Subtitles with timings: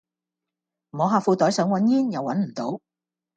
[0.89, 2.81] 摸下褲袋想搵煙又搵唔到